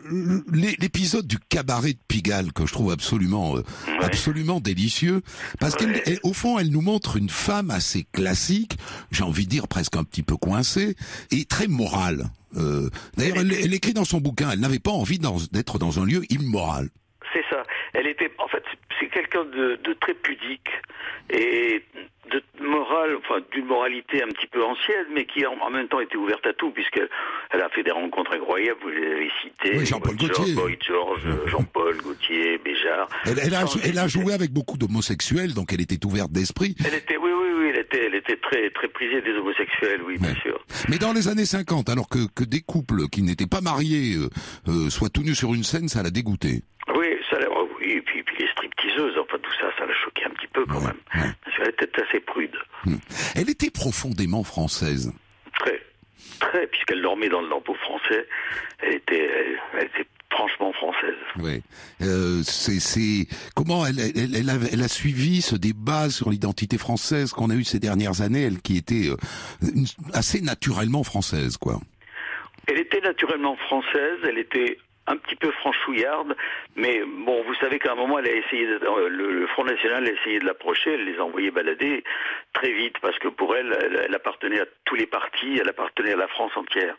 [0.52, 3.64] l'épisode du cabaret de Pigalle que je trouve absolument euh,
[4.02, 5.22] absolument délicieux
[5.60, 8.78] parce qu'au fond elle nous montre une femme assez classique,
[9.12, 10.96] j'ai envie de dire presque un petit peu coincée
[11.32, 12.30] et très morale.
[12.58, 16.00] Euh, D'ailleurs elle, elle écrit dans son bouquin, elle n'avait pas envie dans- d'être dans
[16.00, 16.90] un lieu immoral.
[17.98, 18.64] Elle était, en fait,
[19.00, 20.70] c'est quelqu'un de, de très pudique
[21.30, 21.84] et
[22.32, 26.00] de morale, enfin d'une moralité un petit peu ancienne, mais qui en, en même temps
[26.00, 27.08] était ouverte à tout, puisqu'elle
[27.52, 28.80] elle a fait des rencontres incroyables.
[28.82, 29.78] Vous les avez citées.
[29.78, 30.54] Oui, Jean-Paul Gaultier.
[30.56, 33.08] Boy George, Jean-Paul Gaultier, Béjart.
[33.26, 36.76] Elle, elle a, elle a joué avec beaucoup d'homosexuels, donc elle était ouverte d'esprit.
[36.86, 40.18] Elle était, oui, oui, oui, elle était, elle était très, très prisée des homosexuels, oui,
[40.18, 40.60] bien sûr.
[40.90, 44.30] Mais dans les années 50, alors que, que des couples qui n'étaient pas mariés euh,
[44.68, 46.62] euh, soient tout nus sur une scène, ça l'a dégoûté.
[46.96, 48.46] Oui, ça, l'a- oh, oui, et puis, puis
[49.00, 50.98] enfin tout ça, ça l'a choqué un petit peu quand même.
[51.44, 52.56] Parce qu'elle était assez prude.
[53.36, 55.12] Elle était profondément française.
[55.60, 55.82] Très,
[56.40, 58.28] très, puisqu'elle dormait dans le lampeau français,
[58.80, 61.16] elle était, elle, elle était franchement française.
[61.40, 61.62] Oui.
[62.02, 67.32] Euh, c'est, comment elle, elle, elle, a, elle a suivi ce débat sur l'identité française
[67.32, 69.16] qu'on a eu ces dernières années, elle qui était euh,
[70.14, 71.80] assez naturellement française, quoi.
[72.68, 74.78] Elle était naturellement française, elle était
[75.08, 76.36] un petit peu franchouillarde,
[76.76, 79.64] mais bon, vous savez qu'à un moment, elle a essayé, de, euh, le, le Front
[79.64, 82.04] National a essayé de l'approcher, elle les a envoyés balader
[82.54, 86.14] très vite, parce que pour elle, elle, elle appartenait à tous les partis, elle appartenait
[86.14, 86.96] à la France entière.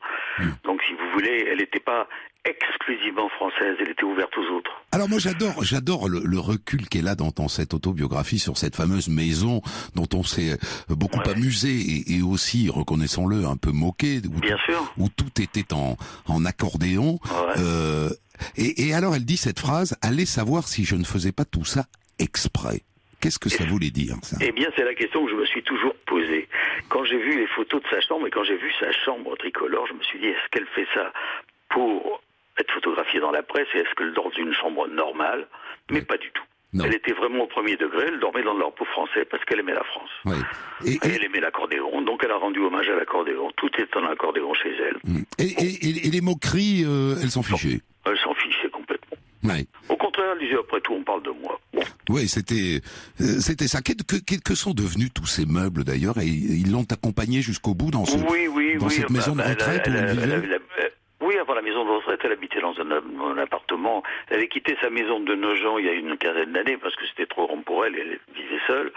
[0.65, 2.09] Donc, si vous voulez, elle n'était pas
[2.47, 4.71] exclusivement française, elle était ouverte aux autres.
[4.93, 8.77] Alors moi j'adore, j'adore le, le recul qu'elle a dans, dans cette autobiographie sur cette
[8.77, 9.61] fameuse maison
[9.95, 10.57] dont on s'est euh,
[10.95, 14.93] beaucoup amusé et, et aussi, reconnaissons-le, un peu moqué, où, Bien sûr.
[14.97, 17.19] où tout était en, en accordéon.
[17.59, 18.11] Euh,
[18.57, 21.65] et, et alors elle dit cette phrase allez savoir si je ne faisais pas tout
[21.65, 21.87] ça
[22.19, 22.83] exprès.
[23.21, 24.37] Qu'est-ce que ça voulait dire ça?
[24.43, 26.49] Eh bien, c'est la question que je me suis toujours posée.
[26.91, 29.87] Quand j'ai vu les photos de sa chambre et quand j'ai vu sa chambre tricolore,
[29.89, 31.13] je me suis dit, est-ce qu'elle fait ça
[31.71, 32.21] pour
[32.59, 35.47] être photographiée dans la presse et est-ce qu'elle dort dans une chambre normale
[35.91, 36.43] Mais pas du tout.
[36.85, 39.73] Elle était vraiment au premier degré, elle dormait dans le lampeau français parce qu'elle aimait
[39.73, 40.11] la France.
[40.27, 40.37] Ouais.
[40.85, 43.51] Et, elle aimait l'accordéon, donc elle a rendu hommage à l'accordéon.
[43.57, 44.97] Tout est en accordéon chez elle.
[45.39, 47.81] Et, et- et- et les moqueries, euh, elle s'en fichait.
[48.05, 49.17] Elle s'en fichait complètement.
[49.45, 49.65] Ouais.
[49.89, 51.59] Au contraire, elle disait, après tout, on parle de moi.
[51.73, 51.81] Bon.
[52.11, 52.81] Oui, c'était
[53.23, 53.81] euh, c'était ça.
[53.81, 53.93] Que,
[54.45, 56.19] que, sont devenus tous ces meubles d'ailleurs?
[56.19, 58.93] Et ils l'ont accompagné jusqu'au bout dans ce oui, oui, dans oui.
[58.93, 60.25] cette bah, maison de bah, retraite elle où elle elle vivait?
[60.45, 60.93] elle a- elle-
[61.23, 62.21] Oui, avant la maison de retraite,
[62.93, 64.03] elle un appartement.
[64.29, 67.07] Elle avait quitté sa maison de Nogent il y a une quinzaine d'années parce que
[67.09, 67.95] c'était trop grand pour elle.
[67.97, 68.93] Elle vivait seule.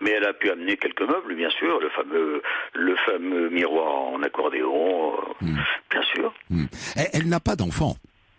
[0.00, 1.80] Mais elle a pu amener quelques meubles, bien sûr.
[1.80, 2.42] Le fameux,
[2.74, 5.46] le fameux miroir en accordéon, euh,
[5.90, 6.32] bien sûr.
[6.50, 6.66] Hmm.
[6.96, 7.96] Elle, elle n'a pas d'enfant.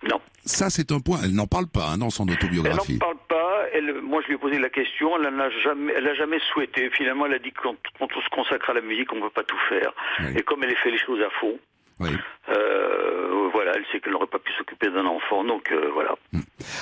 [0.10, 0.20] Non.
[0.44, 1.18] Ça, c'est un point.
[1.24, 2.94] Elle n'en parle pas hein, dans son Elle autobiographie.
[2.94, 3.66] n'en parle pas.
[3.74, 5.18] Elle, moi, je lui ai posé la question.
[5.18, 6.90] Elle n'a jamais, elle a jamais souhaité.
[6.92, 9.22] Finalement, elle a dit que quand, quand on se consacre à la musique, on ne
[9.22, 9.92] peut pas tout faire.
[10.36, 11.58] Et comme elle a fait les choses à fond,
[12.02, 15.44] euh, voilà, elle sait qu'elle n'aurait pas pu s'occuper d'un enfant.
[15.46, 16.16] Donc euh, voilà.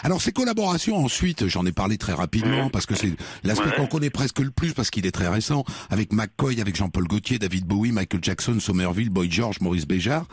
[0.04, 3.76] Alors ces collaborations ensuite, j'en ai parlé très rapidement parce que c'est l'aspect Ouais.
[3.76, 7.40] qu'on connaît presque le plus parce qu'il est très récent, avec McCoy, avec Jean-Paul Gaultier,
[7.40, 10.26] David Bowie, Michael Jackson, Somerville, Boy George, Maurice Béjart.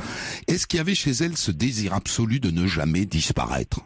[0.49, 3.81] Est-ce qu'il y avait chez elle ce désir absolu de ne jamais disparaître?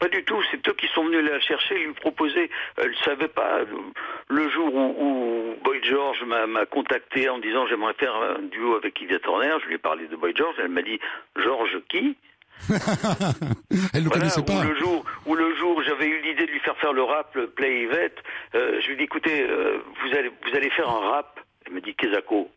[0.00, 0.42] Pas du tout.
[0.50, 2.50] C'est eux qui sont venus la chercher, lui proposer.
[2.78, 3.60] Elle ne savait pas.
[4.28, 9.00] Le jour où, où Boy George m'a contacté en disant j'aimerais faire un duo avec
[9.00, 10.56] Yvette Horner, je lui ai parlé de Boy George.
[10.58, 10.98] Elle m'a dit
[11.36, 12.16] George qui?
[12.68, 14.64] Elle ne Voilà, connaissait pas.
[14.64, 17.34] Le jour où le jour où j'avais eu l'idée de lui faire faire le rap,
[17.34, 18.18] le Play Yvette,
[18.54, 21.40] euh, je lui ai dit écoutez, euh, vous allez vous allez faire un rap.
[21.66, 22.50] Elle me dit Kezako.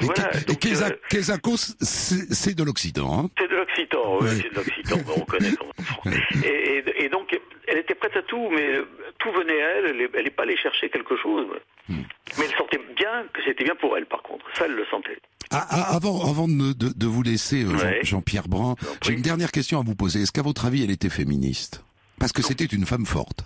[0.00, 3.24] Voilà, Et euh, Kezako, c'est de l'Occitan.
[3.24, 5.72] Hein c'est de l'Occitan, oui, c'est de l'Occitan, bon, on connaît comment
[6.04, 6.46] on fait.
[6.48, 8.78] et, et- et donc, elle était prête à tout, mais
[9.18, 11.46] tout venait à elle, elle n'est pas allée chercher quelque chose.
[11.88, 12.02] Hmm.
[12.38, 14.44] Mais elle sentait bien que c'était bien pour elle, par contre.
[14.56, 15.18] Ça, elle le sentait.
[15.50, 18.00] Ah, ah, avant, avant de, me- de- de vous laisser, euh, Ouais.
[18.02, 20.22] Jean-Pierre Brun, j'ai une dernière question à vous poser.
[20.22, 21.84] Est-ce qu'à votre avis, elle était féministe?
[22.18, 23.44] Parce que c'était une femme forte.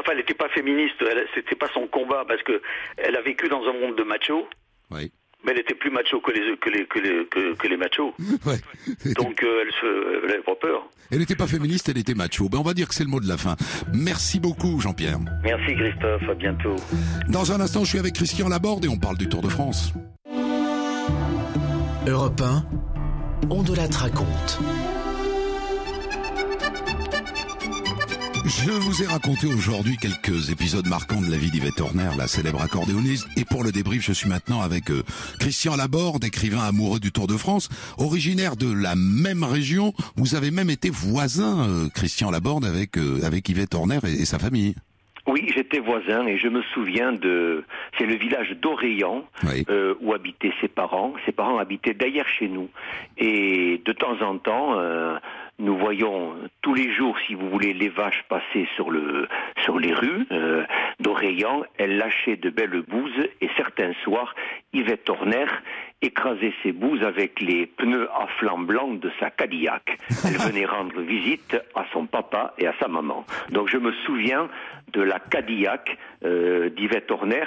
[0.00, 2.60] Enfin, elle n'était pas féministe, elle- c'était pas son combat, parce que
[2.96, 4.48] elle a vécu dans un monde de machos.
[4.90, 5.12] Oui.
[5.44, 8.14] Mais elle était plus macho que les, que les, que les, que, que les machos.
[8.46, 8.58] Ouais.
[9.14, 10.86] Donc, euh, elle se, elle avait pas peur.
[11.10, 12.48] Elle n'était pas féministe, elle était macho.
[12.48, 13.56] Ben, on va dire que c'est le mot de la fin.
[13.94, 15.18] Merci beaucoup, Jean-Pierre.
[15.42, 16.76] Merci, Christophe, à bientôt.
[17.28, 19.92] Dans un instant, je suis avec Christian Laborde et on parle du Tour de France.
[22.06, 22.64] Europe 1,
[23.50, 24.58] on de la raconte.
[28.44, 32.62] Je vous ai raconté aujourd'hui quelques épisodes marquants de la vie d'Yvette Horner, la célèbre
[32.62, 33.28] accordéoniste.
[33.36, 35.02] Et pour le débrief, je suis maintenant avec euh,
[35.38, 37.68] Christian Laborde, écrivain amoureux du Tour de France,
[37.98, 39.92] originaire de la même région.
[40.16, 44.24] Vous avez même été voisin, euh, Christian Laborde, avec euh, avec Yvette Horner et, et
[44.24, 44.74] sa famille.
[45.26, 47.64] Oui, j'étais voisin et je me souviens de.
[47.98, 49.24] C'est le village d'Oréan
[49.68, 51.12] euh, où habitaient ses parents.
[51.26, 52.68] Ses parents habitaient derrière chez nous.
[53.18, 55.18] Et de temps en temps, euh,
[55.60, 59.28] nous voyons tous les jours, si vous voulez, les vaches passer sur le
[59.64, 60.64] sur les rues euh,
[61.00, 61.62] d'Oréan.
[61.76, 64.34] Elles lâchaient de belles bouses et certains soirs,
[64.72, 65.46] Yvette Horner
[66.02, 69.98] écrasait ses bouses avec les pneus à flanc blanc de sa Cadillac.
[70.24, 73.26] Elle venait rendre visite à son papa et à sa maman.
[73.50, 74.48] Donc je me souviens
[74.92, 77.44] de la Cadillac euh, d'Yvette Horner.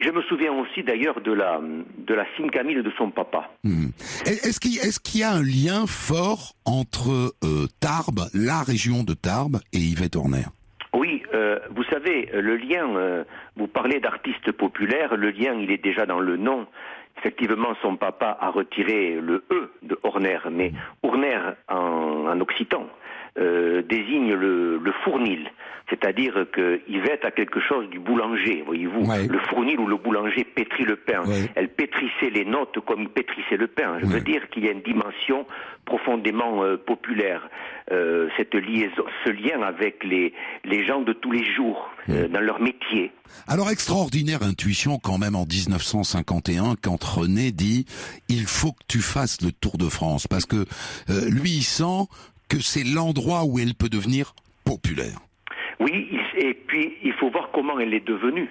[0.00, 3.50] Je me souviens aussi d'ailleurs de la de la Camille de son papa.
[3.64, 3.88] Hmm.
[4.26, 9.58] Est-ce qu'il est y a un lien fort entre euh, Tarbes, la région de Tarbes,
[9.72, 10.46] et Yvette Horner?
[10.94, 12.88] Oui, euh, vous savez, le lien.
[12.96, 13.24] Euh,
[13.56, 16.66] vous parlez d'artistes populaires, le lien, il est déjà dans le nom.
[17.18, 20.72] Effectivement, son papa a retiré le E de Horner, mais
[21.02, 22.86] Horner en, en occitan
[23.38, 25.50] euh, désigne le, le, fournil.
[25.90, 29.10] C'est-à-dire que Yvette a quelque chose du boulanger, voyez-vous.
[29.28, 31.22] Le fournil ou le boulanger pétrit le pain.
[31.54, 33.98] Elle pétrissait les notes comme il pétrissait le pain.
[34.00, 35.46] Je veux dire qu'il y a une dimension
[35.88, 37.48] profondément euh, populaire.
[37.90, 42.40] Euh, cette liaison, ce lien avec les, les gens de tous les jours, euh, dans
[42.40, 43.10] leur métier.
[43.46, 47.86] Alors, extraordinaire intuition quand même en 1951, quand René dit
[48.28, 50.66] «Il faut que tu fasses le Tour de France», parce que
[51.30, 52.06] lui, il sent
[52.48, 54.34] que c'est l'endroit où elle peut devenir
[54.64, 55.18] populaire.
[55.80, 58.48] Oui, et puis il faut voir comment elle est devenue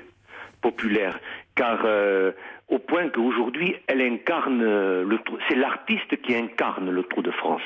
[0.62, 1.20] populaire,
[1.56, 2.32] car euh,
[2.68, 7.62] au point qu'aujourd'hui elle incarne le c'est l'artiste qui incarne le Tour de France.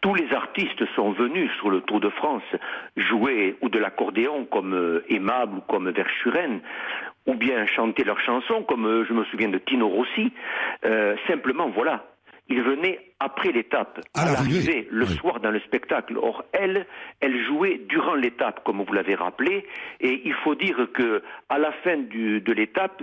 [0.00, 2.42] Tous les artistes sont venus sur le Tour de France
[2.96, 6.60] jouer ou de l'accordéon comme euh, Aimable ou comme Verschuren
[7.26, 10.32] ou bien chanter leurs chansons comme euh, je me souviens de Tino Rossi.
[11.26, 12.04] simplement voilà,
[12.48, 16.16] il venait après l'étape, à, l'arrivée, le soir dans le spectacle.
[16.18, 16.86] Or, elle,
[17.20, 19.66] elle jouait durant l'étape, comme vous l'avez rappelé,
[20.00, 23.02] et il faut dire que à la fin de l'étape,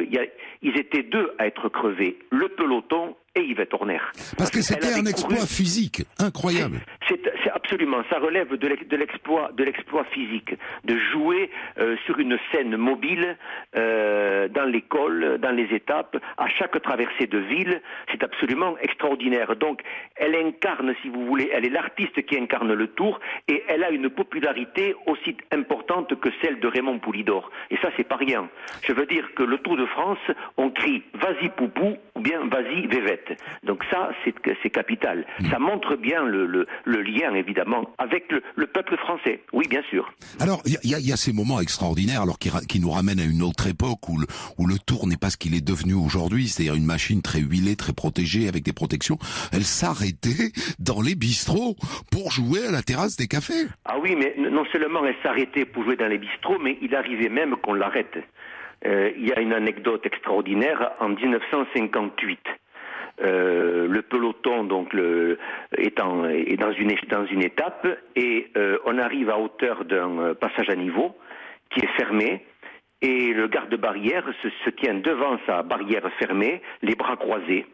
[0.62, 4.00] ils étaient deux à être crevés, le peloton et Yvette Horner.
[4.38, 6.80] Parce que c'était un exploit physique incroyable.
[7.08, 7.20] C'est
[7.52, 13.38] absolument, ça relève de l'exploit, de l'exploit physique, de jouer euh, sur une scène mobile
[13.76, 17.82] euh, dans l'école, dans les étapes, à chaque traversée de ville,
[18.12, 19.56] c'est absolument extraordinaire.
[19.56, 19.82] Donc,
[20.16, 23.90] elle incarne, si vous voulez, elle est l'artiste qui incarne le Tour, et elle a
[23.90, 27.50] une popularité aussi importante que celle de Raymond Poulidor.
[27.72, 28.50] Et ça, c'est pas rien.
[28.84, 30.20] Je veux dire que le Tour de France,
[30.58, 33.39] on crie "Vas-y Poupou" ou bien "Vas-y Vévette".
[33.64, 35.26] Donc ça, c'est capital.
[35.39, 35.49] Mm.
[35.49, 39.41] Ça montre bien le, le, le lien, évidemment, avec le, le, peuple français.
[39.53, 40.11] Oui, bien sûr.
[40.39, 43.26] Alors, il y a, y a, ces moments extraordinaires, alors qui, qui, nous ramènent à
[43.26, 46.47] une autre époque où le, où le Tour n'est pas ce qu'il est devenu aujourd'hui,
[46.47, 49.18] c'est-à-dire une machine très huilée, très protégée, avec des protections.
[49.51, 51.76] Elle s'arrêtait dans les bistrots
[52.11, 53.68] pour jouer à la terrasse des cafés.
[53.86, 57.30] Ah oui, mais non seulement elle s'arrêtait pour jouer dans les bistrots, mais il arrivait
[57.30, 58.18] même qu'on l'arrête.
[58.86, 62.40] Euh, il y a une anecdote extraordinaire en 1958.
[63.22, 65.38] Euh, le peloton donc le,
[65.78, 70.34] est, est dans, une, dans une étape et euh, on arrive à hauteur d'un euh,
[70.34, 71.16] passage à niveau
[71.70, 72.44] qui est fermé
[73.04, 77.68] et le garde-barrière se, se, tient devant sa barrière fermée, les bras croisés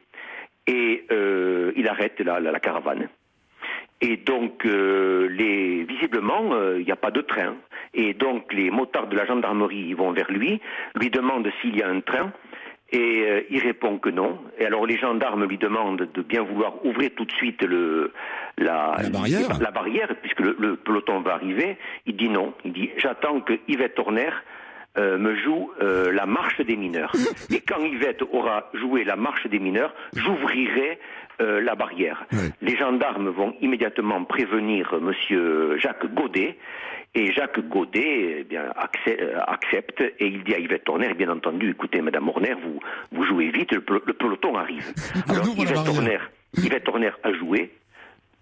[0.68, 3.08] et euh, il arrête la, la, caravane.
[4.02, 7.56] Et donc, euh, les, visiblement, il n'y a pas de train.
[7.94, 10.62] Et donc, les motards de la gendarmerie vont vers lui,
[10.96, 12.32] lui demandent s'il y a un train.
[12.92, 14.40] Et euh, il répond que non.
[14.58, 18.12] Et alors les gendarmes lui demandent de bien vouloir ouvrir tout de suite le,
[18.58, 21.78] la, barrière, la barrière puisque le, peloton va arriver.
[22.08, 22.54] Il dit non.
[22.66, 24.32] Il dit j'attends que Yvette Horner
[24.98, 27.14] euh, me joue euh, la marche des mineurs.
[27.52, 31.00] Et quand Yvette aura joué la marche des mineurs, j'ouvrirai
[31.42, 32.26] la barrière.
[32.62, 36.58] Les gendarmes vont immédiatement prévenir Monsieur Jacques Godet
[37.16, 38.66] et Jacques Godet eh bien,
[39.08, 42.80] euh, accepte et il dit à Yvette Horner, bien entendu, écoutez, Madame Horner, vous,
[43.12, 44.94] vous jouez vite, le, peloton arrive.
[45.28, 46.20] Alors Yvette Horner,
[46.58, 47.72] Yvette Horner a joué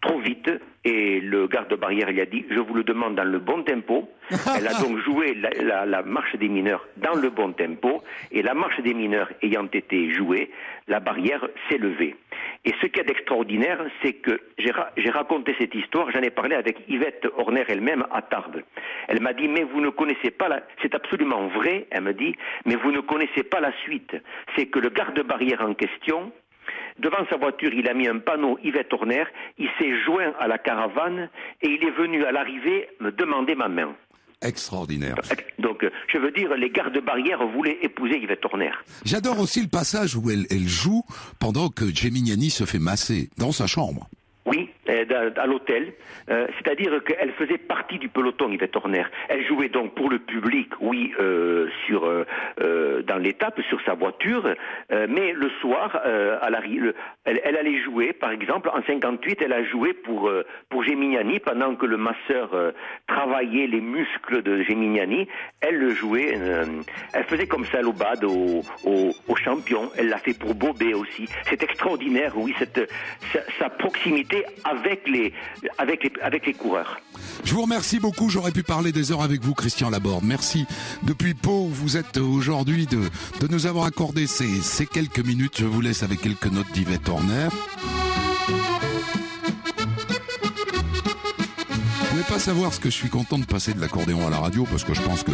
[0.07, 0.49] trop vite
[0.85, 4.09] et le garde-barrière lui a dit je vous le demande dans le bon tempo.
[4.57, 8.01] Elle a donc joué la, la, marche des mineurs dans le bon tempo
[8.31, 10.49] et la marche des mineurs ayant été jouée,
[10.87, 12.15] la barrière s'est levée.
[12.65, 16.55] Et ce qu'il y a d'extraordinaire, c'est que j'ai raconté cette histoire, j'en ai parlé
[16.55, 18.61] avec Yvette Horner elle-même à Tarbes.
[19.07, 20.61] Elle m'a dit, mais vous ne connaissez pas la...
[20.81, 22.35] C'est absolument vrai, elle me dit,
[22.65, 24.15] mais vous ne connaissez pas la suite.
[24.55, 26.31] C'est que le garde-barrière en question,
[26.99, 29.25] devant sa voiture, il a mis un panneau Yvette Horner,
[29.57, 31.29] il s'est joint à la caravane
[31.61, 33.95] et il est venu à l'arrivée me demander ma main
[34.41, 35.15] extraordinaire.
[35.59, 38.71] Donc, euh, je veux dire, les gardes-barrières voulaient épouser Yvette Horner.
[39.03, 41.03] J'adore aussi le passage où elle, elle joue
[41.39, 44.09] pendant que Gemignani se fait masser dans sa chambre.
[45.13, 45.93] À, l'hôtel.
[46.29, 49.05] Euh, c'est-à-dire qu'elle faisait partie du peloton, Yvette Horner.
[49.29, 54.55] Elle jouait donc pour le public, oui, euh, sur euh, dans l'étape, sur sa voiture,
[54.89, 56.61] mais le soir, à la,
[57.25, 60.29] elle, allait jouer, par exemple, en 58, elle a joué pour
[60.69, 62.49] pour Gemignani pendant que le masseur
[63.07, 65.27] travaillait les muscles de Gemignani.
[65.61, 66.37] Elle le jouait,
[67.13, 69.89] elle faisait comme ça l'obade au, au, au champion.
[69.97, 71.27] Elle l'a fait pour Bobet aussi.
[71.43, 72.91] C'est extraordinaire, oui, cette
[73.59, 75.33] sa proximité avec les,
[76.53, 76.99] coureurs.
[77.43, 78.29] Je vous remercie beaucoup.
[78.29, 80.23] J'aurais pu parler des heures avec vous, Christian Laborde.
[80.23, 80.65] Merci.
[81.03, 82.99] Depuis Pau, vous êtes aujourd'hui de,
[83.49, 85.57] nous avoir accordé ces, ces quelques minutes.
[85.59, 87.49] Je vous laisse avec quelques notes d'Yvette Horner.
[92.17, 94.65] Pouvez pas savoir ce que je suis content de passer de l'accordéon à la radio
[94.71, 95.33] parce que je pense que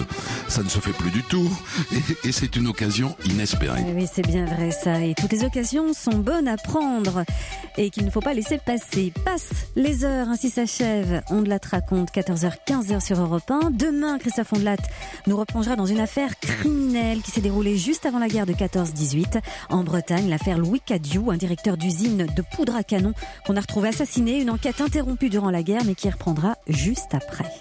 [0.49, 1.49] ça ne se fait plus du tout
[1.93, 3.85] et, et c'est une occasion inespérée.
[3.95, 4.99] Oui, c'est bien vrai ça.
[4.99, 7.23] Et toutes les occasions sont bonnes à prendre
[7.77, 9.13] et qu'il ne faut pas laisser passer.
[9.23, 11.21] Passe les heures, ainsi s'achève.
[11.29, 13.71] On de la raconte 14h, 15h sur Europe 1.
[13.71, 14.75] Demain, Christophe Ondelat
[15.27, 19.39] nous replongera dans une affaire criminelle qui s'est déroulée juste avant la guerre de 14-18
[19.69, 20.27] en Bretagne.
[20.29, 23.13] L'affaire Louis Cadieu, un directeur d'usine de poudre à canon
[23.45, 24.41] qu'on a retrouvé assassiné.
[24.41, 27.53] Une enquête interrompue durant la guerre mais qui reprendra juste après.